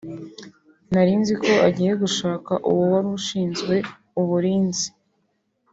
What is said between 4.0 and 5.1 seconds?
uburinzi